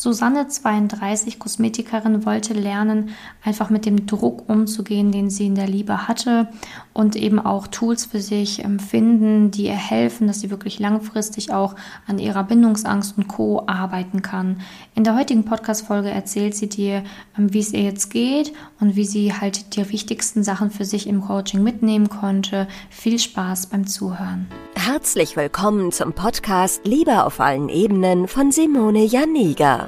[0.00, 3.10] Susanne 32 Kosmetikerin wollte lernen,
[3.42, 6.46] einfach mit dem Druck umzugehen, den sie in der Liebe hatte
[6.92, 11.74] und eben auch Tools für sich finden, die ihr helfen, dass sie wirklich langfristig auch
[12.06, 13.64] an ihrer Bindungsangst und Co.
[13.66, 14.60] arbeiten kann.
[14.94, 17.02] In der heutigen Podcast-Folge erzählt sie dir,
[17.36, 21.08] ähm, wie es ihr jetzt geht und wie sie halt die wichtigsten Sachen für sich
[21.08, 22.68] im Coaching mitnehmen konnte.
[22.88, 24.46] Viel Spaß beim Zuhören.
[24.76, 29.87] Herzlich willkommen zum Podcast Liebe auf allen Ebenen von Simone Janiga.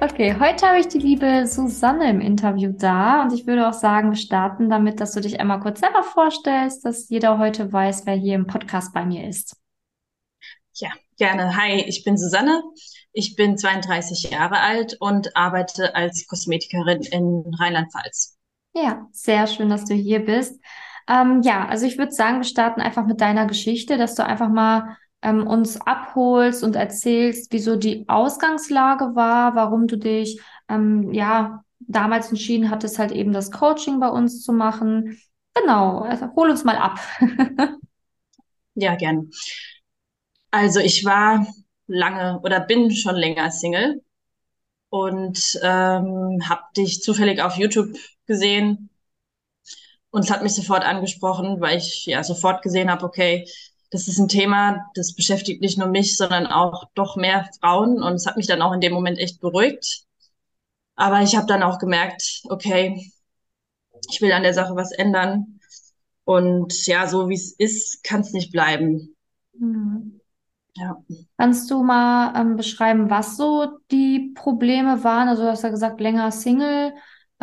[0.00, 4.10] Okay, heute habe ich die liebe Susanne im Interview da und ich würde auch sagen,
[4.10, 8.14] wir starten damit, dass du dich einmal kurz selber vorstellst, dass jeder heute weiß, wer
[8.14, 9.56] hier im Podcast bei mir ist.
[10.74, 11.56] Ja, gerne.
[11.56, 12.62] Hi, ich bin Susanne.
[13.12, 18.36] Ich bin 32 Jahre alt und arbeite als Kosmetikerin in Rheinland-Pfalz.
[18.74, 20.60] Ja, sehr schön, dass du hier bist.
[21.08, 24.48] Ähm, ja, also ich würde sagen, wir starten einfach mit deiner Geschichte, dass du einfach
[24.48, 31.64] mal ähm, uns abholst und erzählst, wieso die Ausgangslage war, warum du dich ähm, ja
[31.80, 35.18] damals entschieden hattest, halt eben das Coaching bei uns zu machen.
[35.54, 37.00] Genau, also hol uns mal ab.
[38.74, 39.30] ja, gern.
[40.50, 41.46] Also ich war
[41.86, 44.02] lange oder bin schon länger Single
[44.90, 48.90] und ähm, habe dich zufällig auf YouTube gesehen
[50.10, 53.48] und es hat mich sofort angesprochen, weil ich ja sofort gesehen habe, okay,
[53.94, 58.02] das ist ein Thema, das beschäftigt nicht nur mich, sondern auch doch mehr Frauen.
[58.02, 60.02] Und es hat mich dann auch in dem Moment echt beruhigt.
[60.96, 63.08] Aber ich habe dann auch gemerkt, okay,
[64.10, 65.60] ich will an der Sache was ändern.
[66.24, 69.14] Und ja, so wie es ist, kann es nicht bleiben.
[69.52, 70.20] Mhm.
[70.76, 71.00] Ja.
[71.38, 75.28] Kannst du mal ähm, beschreiben, was so die Probleme waren?
[75.28, 76.94] Also du hast ja gesagt, länger Single.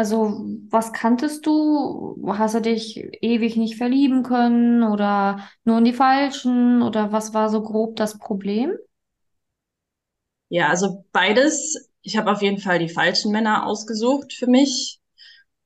[0.01, 2.17] Also, was kanntest du?
[2.27, 6.81] Hast du dich ewig nicht verlieben können oder nur in die falschen?
[6.81, 8.73] Oder was war so grob das Problem?
[10.49, 11.89] Ja, also beides.
[12.01, 14.99] Ich habe auf jeden Fall die falschen Männer ausgesucht für mich,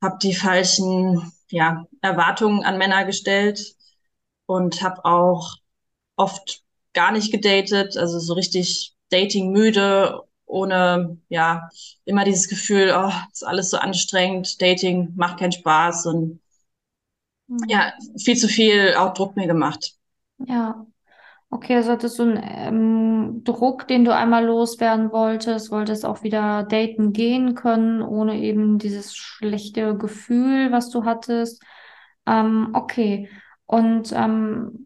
[0.01, 3.75] habe die falschen ja, Erwartungen an Männer gestellt
[4.47, 5.57] und habe auch
[6.17, 6.63] oft
[6.93, 11.69] gar nicht gedatet, also so richtig dating müde ohne, ja,
[12.05, 16.39] immer dieses Gefühl, oh, ist alles so anstrengend, Dating macht keinen Spaß und
[17.47, 17.57] mhm.
[17.67, 19.95] ja, viel zu viel auch Druck mir gemacht.
[20.37, 20.85] Ja.
[21.51, 26.63] Okay, also hattest du einen ähm, Druck, den du einmal loswerden wolltest, wolltest auch wieder
[26.63, 31.63] daten gehen können, ohne eben dieses schlechte Gefühl, was du hattest.
[32.25, 33.29] Ähm, okay.
[33.65, 34.84] Und ähm,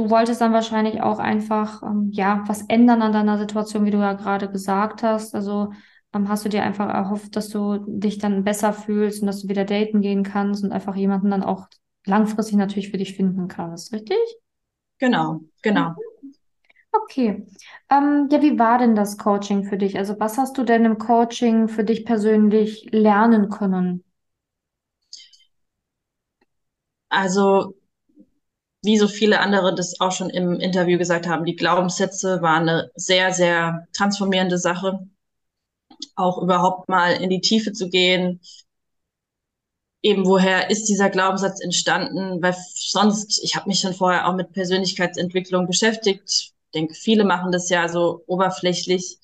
[0.00, 3.98] Du wolltest dann wahrscheinlich auch einfach, ähm, ja, was ändern an deiner Situation, wie du
[3.98, 5.34] ja gerade gesagt hast.
[5.34, 5.72] Also
[6.14, 9.48] ähm, hast du dir einfach erhofft, dass du dich dann besser fühlst und dass du
[9.48, 11.68] wieder daten gehen kannst und einfach jemanden dann auch
[12.06, 14.16] langfristig natürlich für dich finden kannst, richtig?
[14.98, 15.94] Genau, genau.
[16.92, 17.46] Okay.
[17.90, 19.98] Ähm, ja, wie war denn das Coaching für dich?
[19.98, 24.04] Also was hast du denn im Coaching für dich persönlich lernen können?
[27.08, 27.74] Also
[28.82, 32.90] wie so viele andere das auch schon im Interview gesagt haben, die Glaubenssätze waren eine
[32.94, 35.06] sehr, sehr transformierende Sache.
[36.16, 38.40] Auch überhaupt mal in die Tiefe zu gehen.
[40.02, 42.42] Eben woher ist dieser Glaubenssatz entstanden?
[42.42, 46.22] Weil sonst, ich habe mich schon vorher auch mit Persönlichkeitsentwicklung beschäftigt.
[46.26, 49.18] Ich denke, viele machen das ja so oberflächlich.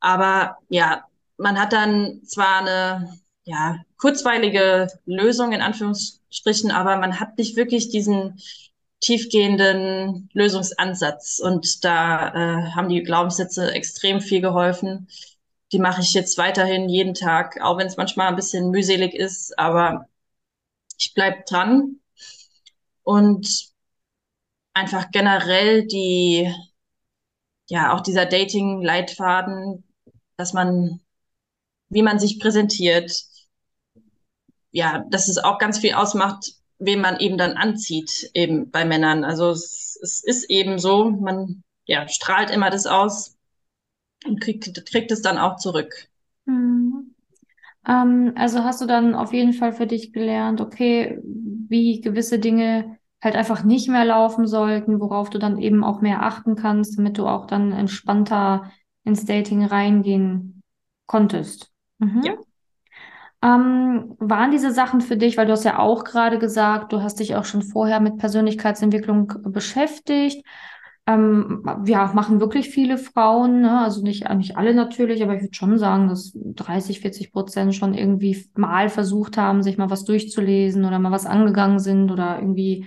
[0.00, 1.04] Aber ja,
[1.36, 7.88] man hat dann zwar eine ja, kurzweilige Lösung in Anführungsstrichen, aber man hat nicht wirklich
[7.88, 8.40] diesen
[9.00, 11.38] tiefgehenden Lösungsansatz.
[11.38, 15.08] Und da äh, haben die Glaubenssätze extrem viel geholfen.
[15.72, 19.58] Die mache ich jetzt weiterhin jeden Tag, auch wenn es manchmal ein bisschen mühselig ist,
[19.58, 20.08] aber
[20.98, 22.00] ich bleib dran.
[23.02, 23.68] Und
[24.74, 26.52] einfach generell die,
[27.68, 29.84] ja, auch dieser Dating-Leitfaden,
[30.36, 31.00] dass man,
[31.88, 33.12] wie man sich präsentiert,
[34.70, 39.24] ja, dass es auch ganz viel ausmacht, wen man eben dann anzieht, eben bei Männern.
[39.24, 43.36] Also es, es ist eben so, man ja, strahlt immer das aus
[44.26, 46.08] und kriegt, kriegt es dann auch zurück.
[46.44, 47.14] Mhm.
[47.86, 52.98] Ähm, also hast du dann auf jeden Fall für dich gelernt, okay, wie gewisse Dinge
[53.20, 57.18] halt einfach nicht mehr laufen sollten, worauf du dann eben auch mehr achten kannst, damit
[57.18, 58.70] du auch dann entspannter
[59.04, 60.62] ins Dating reingehen
[61.06, 61.72] konntest.
[61.98, 62.22] Mhm.
[62.22, 62.34] Ja.
[63.40, 67.20] Ähm, waren diese Sachen für dich, weil du hast ja auch gerade gesagt, du hast
[67.20, 70.44] dich auch schon vorher mit Persönlichkeitsentwicklung beschäftigt.
[71.06, 73.80] Ähm, ja, machen wirklich viele Frauen, ne?
[73.80, 77.94] also nicht, nicht alle natürlich, aber ich würde schon sagen, dass 30, 40 Prozent schon
[77.94, 82.86] irgendwie mal versucht haben, sich mal was durchzulesen oder mal was angegangen sind oder irgendwie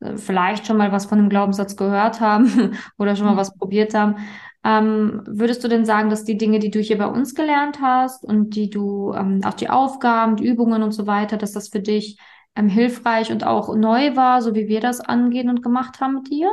[0.00, 3.94] äh, vielleicht schon mal was von dem Glaubenssatz gehört haben oder schon mal was probiert
[3.94, 4.16] haben.
[4.64, 8.24] Ähm, würdest du denn sagen, dass die Dinge, die du hier bei uns gelernt hast
[8.24, 11.80] und die du, ähm, auch die Aufgaben, die Übungen und so weiter, dass das für
[11.80, 12.18] dich
[12.56, 16.30] ähm, hilfreich und auch neu war, so wie wir das angehen und gemacht haben mit
[16.30, 16.50] dir?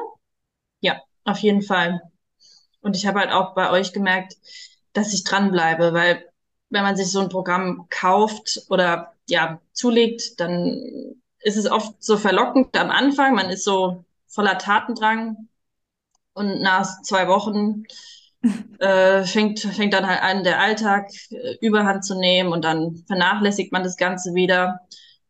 [0.81, 2.01] Ja, auf jeden Fall.
[2.81, 4.35] Und ich habe halt auch bei euch gemerkt,
[4.93, 6.23] dass ich dranbleibe, weil
[6.69, 12.17] wenn man sich so ein Programm kauft oder ja, zulegt, dann ist es oft so
[12.17, 13.33] verlockend am Anfang.
[13.33, 15.47] Man ist so voller Tatendrang
[16.35, 17.83] und nach zwei Wochen
[18.79, 23.71] äh, fängt, fängt dann halt an, der Alltag äh, überhand zu nehmen und dann vernachlässigt
[23.71, 24.81] man das Ganze wieder.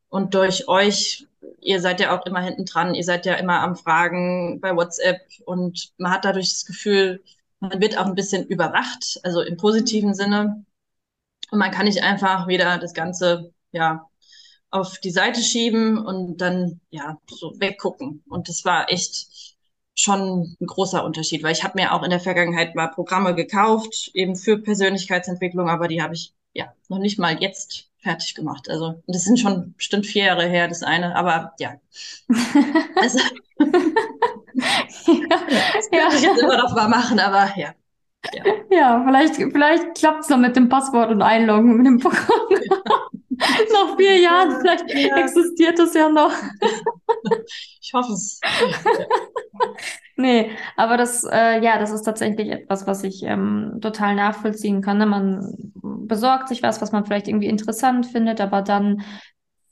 [0.10, 1.28] Und durch euch,
[1.62, 5.22] ihr seid ja auch immer hinten dran, ihr seid ja immer am Fragen bei WhatsApp
[5.46, 7.24] und man hat dadurch das Gefühl,
[7.60, 10.66] man wird auch ein bisschen überwacht, also im positiven Sinne.
[11.52, 14.08] Und man kann nicht einfach wieder das Ganze, ja,
[14.72, 18.24] auf die Seite schieben und dann, ja, so weggucken.
[18.28, 19.28] Und das war echt,
[19.96, 24.12] schon ein großer Unterschied, weil ich habe mir auch in der Vergangenheit mal Programme gekauft,
[24.14, 28.70] eben für Persönlichkeitsentwicklung, aber die habe ich ja noch nicht mal jetzt fertig gemacht.
[28.70, 31.76] Also das sind schon bestimmt vier Jahre her, das eine, aber ja.
[32.96, 33.20] Also,
[33.60, 33.66] ja,
[35.74, 36.08] das ja.
[36.14, 37.74] ich jetzt immer noch mal machen, aber ja.
[38.34, 42.48] Ja, ja vielleicht, vielleicht klappt es noch mit dem Passwort und Einloggen mit dem Programm.
[42.50, 42.96] Ja.
[43.74, 45.18] Nach vier Jahren, vielleicht ja.
[45.18, 46.32] existiert es ja noch.
[47.82, 48.40] ich hoffe es.
[50.16, 54.98] nee, aber das, äh, ja, das ist tatsächlich etwas, was ich ähm, total nachvollziehen kann.
[54.98, 55.06] Ne?
[55.06, 59.04] Man besorgt sich was, was man vielleicht irgendwie interessant findet, aber dann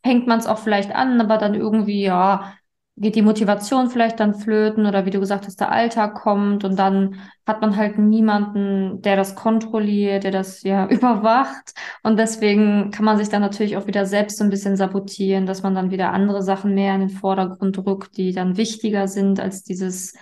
[0.04, 2.54] hängt man es auch vielleicht an, aber dann irgendwie, ja,
[2.95, 6.78] geht die Motivation vielleicht dann flöten oder wie du gesagt hast, der Alltag kommt und
[6.78, 11.74] dann hat man halt niemanden, der das kontrolliert, der das ja überwacht
[12.04, 15.63] und deswegen kann man sich dann natürlich auch wieder selbst so ein bisschen sabotieren, dass
[15.63, 19.63] man dann wieder andere Sachen mehr in den Vordergrund rückt, die dann wichtiger sind als
[19.63, 20.13] dieses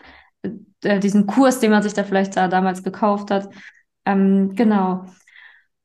[0.83, 3.49] äh, diesen Kurs, den man sich da vielleicht da damals gekauft hat.
[4.05, 5.05] Ähm, genau.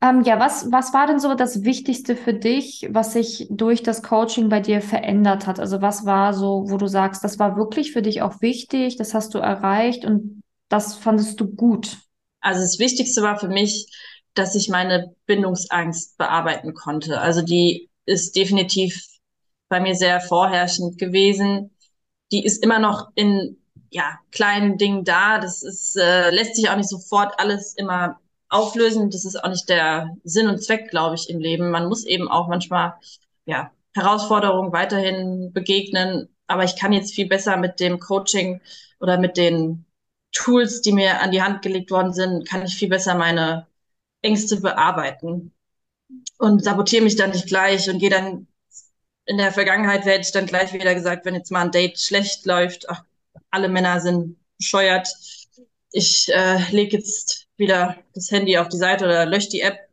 [0.07, 4.03] Ähm, ja, was, was war denn so das Wichtigste für dich, was sich durch das
[4.03, 5.59] Coaching bei dir verändert hat?
[5.59, 9.15] Also was war so, wo du sagst, das war wirklich für dich auch wichtig, das
[9.15, 11.99] hast du erreicht und das fandest du gut?
[12.41, 13.87] Also das Wichtigste war für mich,
[14.35, 17.21] dass ich meine Bindungsangst bearbeiten konnte.
[17.21, 19.03] Also die ist definitiv
[19.69, 21.71] bei mir sehr vorherrschend gewesen.
[22.31, 23.57] Die ist immer noch in
[23.91, 25.39] ja, kleinen Dingen da.
[25.39, 29.11] Das ist, äh, lässt sich auch nicht sofort alles immer auflösen.
[29.11, 31.71] Das ist auch nicht der Sinn und Zweck, glaube ich, im Leben.
[31.71, 32.95] Man muss eben auch manchmal,
[33.47, 36.29] ja, Herausforderungen weiterhin begegnen.
[36.47, 38.61] Aber ich kann jetzt viel besser mit dem Coaching
[39.01, 39.85] oder mit den
[40.33, 43.67] Tools, die mir an die Hand gelegt worden sind, kann ich viel besser meine
[44.23, 45.53] Ängste bearbeiten
[46.39, 48.47] und sabotiere mich dann nicht gleich und gehe dann
[49.27, 52.47] in der Vergangenheit werde ich dann gleich wieder gesagt, wenn jetzt mal ein Date schlecht
[52.47, 53.03] läuft, ach,
[53.51, 55.09] alle Männer sind bescheuert.
[55.91, 59.89] Ich äh, lege jetzt wieder das Handy auf die Seite oder lösche die App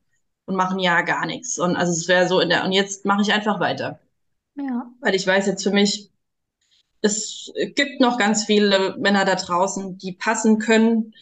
[0.45, 1.60] und machen ja gar nichts.
[1.60, 4.00] Und also es wäre so in der, und jetzt mache ich einfach weiter.
[4.56, 4.92] Ja.
[5.01, 6.10] Weil ich weiß jetzt für mich,
[7.01, 11.13] es gibt noch ganz viele Männer da draußen, die passen können.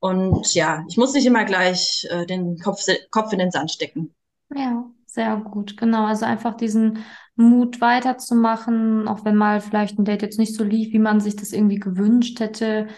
[0.00, 4.14] Und ja, ich muss nicht immer gleich äh, den Kopf, Kopf in den Sand stecken.
[4.54, 5.76] Ja, sehr gut.
[5.76, 6.06] Genau.
[6.06, 7.04] Also einfach diesen
[7.36, 11.36] Mut weiterzumachen, auch wenn mal vielleicht ein Date jetzt nicht so lief, wie man sich
[11.36, 12.88] das irgendwie gewünscht hätte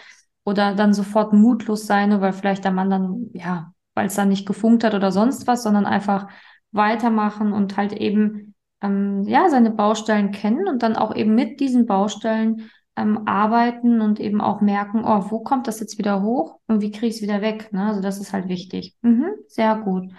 [0.43, 4.47] oder dann sofort mutlos sein, weil vielleicht der Mann dann, ja, weil es dann nicht
[4.47, 6.27] gefunkt hat oder sonst was, sondern einfach
[6.71, 11.85] weitermachen und halt eben, ähm, ja, seine Baustellen kennen und dann auch eben mit diesen
[11.85, 16.81] Baustellen ähm, arbeiten und eben auch merken, oh, wo kommt das jetzt wieder hoch und
[16.81, 17.71] wie kriege ich es wieder weg?
[17.71, 17.85] Ne?
[17.85, 18.95] Also das ist halt wichtig.
[19.01, 20.11] Mhm, sehr gut.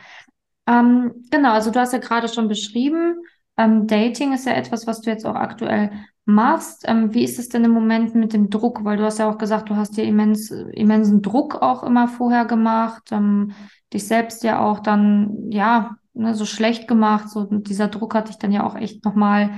[0.67, 3.17] Ähm, genau, also du hast ja gerade schon beschrieben,
[3.57, 5.91] ähm, Dating ist ja etwas, was du jetzt auch aktuell
[6.25, 6.85] machst.
[6.87, 8.85] Ähm, wie ist es denn im Moment mit dem Druck?
[8.85, 12.45] Weil du hast ja auch gesagt, du hast dir immens, immensen Druck auch immer vorher
[12.45, 13.53] gemacht, ähm,
[13.93, 17.29] dich selbst ja auch dann, ja, ne, so schlecht gemacht.
[17.29, 19.51] So, dieser Druck hat dich dann ja auch echt nochmal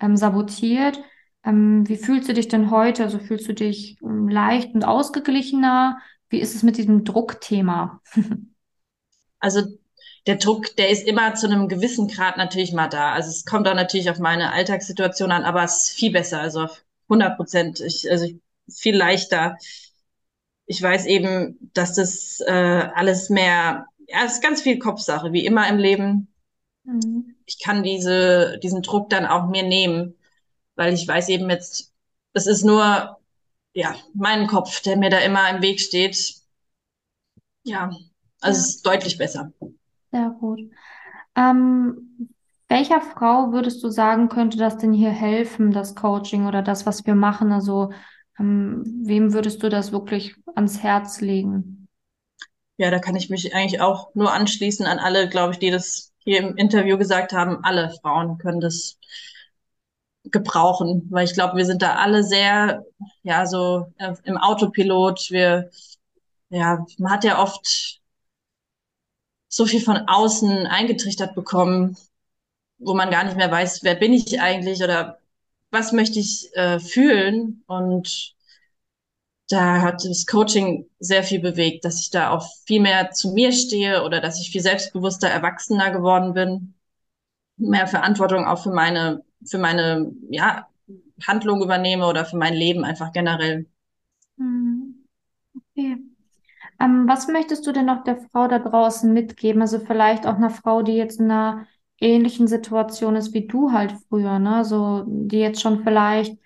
[0.00, 1.02] ähm, sabotiert.
[1.44, 3.04] Ähm, wie fühlst du dich denn heute?
[3.04, 5.98] Also fühlst du dich ähm, leicht und ausgeglichener?
[6.28, 8.00] Wie ist es mit diesem Druckthema?
[9.40, 9.62] also
[10.26, 13.12] der Druck, der ist immer zu einem gewissen Grad natürlich mal da.
[13.12, 16.62] Also es kommt auch natürlich auf meine Alltagssituation an, aber es ist viel besser, also
[16.62, 17.80] auf 100 Prozent.
[17.80, 18.28] Ich, also
[18.68, 19.58] viel leichter.
[20.66, 22.52] Ich weiß eben, dass das äh,
[22.94, 26.28] alles mehr, ja, es ist ganz viel Kopfsache, wie immer im Leben.
[26.84, 27.34] mhm.
[27.44, 30.14] ich kann diese, diesen Druck dann auch mir nehmen,
[30.76, 31.92] weil ich weiß eben jetzt,
[32.32, 33.18] es ist nur,
[33.74, 36.34] ja, mein Kopf, der mir da immer im Weg steht.
[37.64, 37.90] Ja,
[38.40, 38.64] also ja.
[38.64, 39.52] es ist deutlich besser.
[40.12, 40.60] Sehr gut.
[41.36, 42.28] Ähm,
[42.68, 47.06] welcher Frau würdest du sagen, könnte das denn hier helfen, das Coaching oder das, was
[47.06, 47.52] wir machen?
[47.52, 47.90] Also,
[48.38, 51.88] ähm, wem würdest du das wirklich ans Herz legen?
[52.78, 56.12] Ja, da kann ich mich eigentlich auch nur anschließen an alle, glaube ich, die das
[56.18, 57.64] hier im Interview gesagt haben.
[57.64, 58.98] Alle Frauen können das
[60.24, 62.84] gebrauchen, weil ich glaube, wir sind da alle sehr,
[63.22, 65.28] ja, so äh, im Autopilot.
[65.30, 65.70] Wir,
[66.50, 68.01] ja, man hat ja oft
[69.52, 71.96] so viel von außen eingetrichtert bekommen,
[72.78, 75.18] wo man gar nicht mehr weiß, wer bin ich eigentlich oder
[75.70, 77.62] was möchte ich äh, fühlen.
[77.66, 78.34] Und
[79.50, 83.52] da hat das Coaching sehr viel bewegt, dass ich da auch viel mehr zu mir
[83.52, 86.74] stehe oder dass ich viel selbstbewusster, erwachsener geworden bin,
[87.58, 90.68] mehr Verantwortung auch für meine, für meine, ja,
[91.26, 93.66] Handlung übernehme oder für mein Leben einfach generell.
[94.38, 95.06] Hm.
[95.56, 96.11] Okay.
[96.82, 99.62] Ähm, was möchtest du denn noch der Frau da draußen mitgeben?
[99.62, 101.66] Also vielleicht auch einer Frau, die jetzt in einer
[102.00, 104.64] ähnlichen Situation ist wie du halt früher, ne?
[104.64, 106.36] So, die jetzt schon vielleicht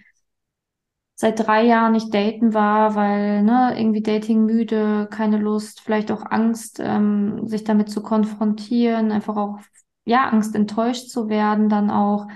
[1.14, 6.24] seit drei Jahren nicht daten war, weil, ne, irgendwie Dating müde, keine Lust, vielleicht auch
[6.30, 9.58] Angst, ähm, sich damit zu konfrontieren, einfach auch,
[10.04, 12.26] ja, Angst, enttäuscht zu werden, dann auch.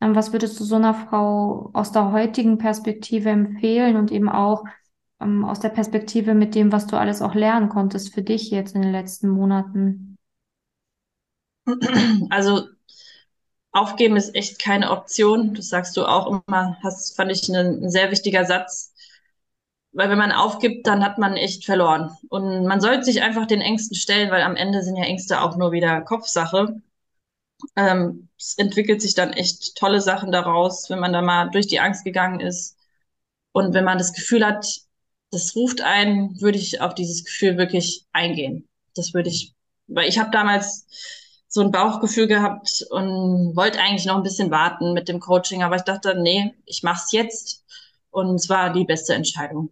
[0.00, 4.64] Ähm, was würdest du so einer Frau aus der heutigen Perspektive empfehlen und eben auch
[5.20, 8.74] ähm, aus der Perspektive mit dem, was du alles auch lernen konntest für dich jetzt
[8.74, 10.16] in den letzten Monaten?
[12.30, 12.68] Also
[13.72, 15.54] aufgeben ist echt keine Option.
[15.54, 18.92] Das sagst du auch immer, das fand ich ein, ein sehr wichtiger Satz.
[19.92, 22.16] Weil wenn man aufgibt, dann hat man echt verloren.
[22.28, 25.56] Und man sollte sich einfach den Ängsten stellen, weil am Ende sind ja Ängste auch
[25.56, 26.80] nur wieder Kopfsache.
[27.76, 31.80] Ähm, es entwickelt sich dann echt tolle Sachen daraus, wenn man da mal durch die
[31.80, 32.76] Angst gegangen ist.
[33.52, 34.66] Und wenn man das Gefühl hat,
[35.30, 38.68] das ruft einen, würde ich auf dieses Gefühl wirklich eingehen.
[38.94, 39.54] Das würde ich,
[39.86, 40.86] weil ich habe damals
[41.48, 45.76] so ein Bauchgefühl gehabt und wollte eigentlich noch ein bisschen warten mit dem Coaching, aber
[45.76, 47.64] ich dachte, nee, ich mach's jetzt
[48.10, 49.70] und es war die beste Entscheidung.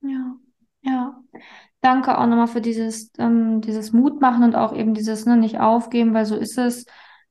[0.00, 0.36] Ja,
[0.82, 1.22] ja.
[1.80, 5.58] Danke auch nochmal für dieses, ähm, dieses Mut machen und auch eben dieses ne, nicht
[5.58, 6.86] aufgeben, weil so ist es.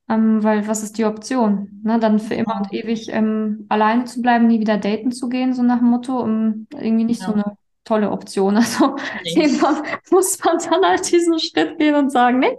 [0.10, 1.82] Ähm, weil was ist die Option?
[1.84, 2.00] Ne?
[2.00, 5.64] Dann für immer und ewig ähm, alleine zu bleiben, nie wieder daten zu gehen, so
[5.64, 7.28] nach dem Motto, um irgendwie nicht ja.
[7.28, 8.56] so eine tolle Option.
[8.58, 12.58] Also irgendwann muss man dann halt diesen Schritt gehen und sagen, nee,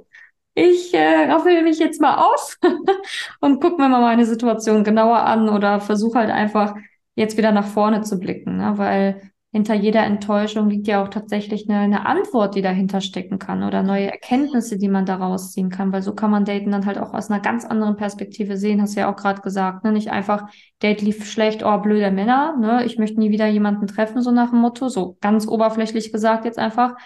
[0.55, 2.59] ich äh, raffel mich jetzt mal auf
[3.41, 6.75] und gucke mir mal meine Situation genauer an oder versuche halt einfach
[7.15, 8.73] jetzt wieder nach vorne zu blicken, ne?
[8.77, 13.63] weil hinter jeder Enttäuschung liegt ja auch tatsächlich eine, eine Antwort, die dahinter stecken kann
[13.63, 16.97] oder neue Erkenntnisse, die man daraus ziehen kann, weil so kann man Daten dann halt
[16.97, 19.93] auch aus einer ganz anderen Perspektive sehen, hast du ja auch gerade gesagt, ne?
[19.93, 20.49] nicht einfach,
[20.83, 22.85] Date lief schlecht, oh, blöde Männer, ne?
[22.87, 26.59] ich möchte nie wieder jemanden treffen, so nach dem Motto, so ganz oberflächlich gesagt jetzt
[26.59, 26.97] einfach,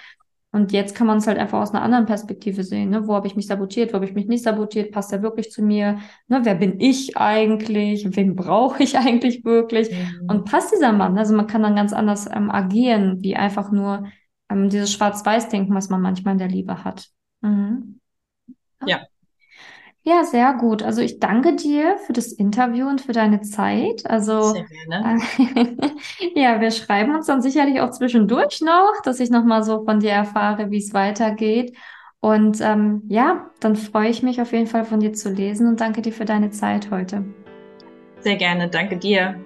[0.53, 2.91] und jetzt kann man es halt einfach aus einer anderen Perspektive sehen.
[2.91, 3.07] Ne?
[3.07, 5.63] Wo habe ich mich sabotiert, wo habe ich mich nicht sabotiert, passt er wirklich zu
[5.63, 5.99] mir?
[6.29, 6.41] Ne?
[6.45, 8.17] Wer bin ich eigentlich?
[8.17, 9.91] Wen brauche ich eigentlich wirklich?
[9.91, 10.31] Mhm.
[10.31, 11.19] Und passt dieser Mann?
[11.19, 14.07] Also man kann dann ganz anders ähm, agieren, wie einfach nur
[14.49, 17.09] ähm, dieses Schwarz-Weiß-Denken, was man manchmal in der Liebe hat.
[17.43, 18.01] Mhm.
[18.87, 18.99] Ja.
[18.99, 19.07] Ja,
[20.23, 20.83] sehr gut.
[20.85, 24.09] Also ich danke dir für das Interview und für deine Zeit.
[24.09, 25.19] Also sehr gerne.
[25.39, 25.67] Äh,
[26.41, 30.13] ja, wir schreiben uns dann sicherlich auch zwischendurch noch, dass ich nochmal so von dir
[30.13, 31.77] erfahre, wie es weitergeht.
[32.21, 35.81] Und ähm, ja, dann freue ich mich auf jeden Fall von dir zu lesen und
[35.81, 37.25] danke dir für deine Zeit heute.
[38.21, 39.46] Sehr gerne, danke dir.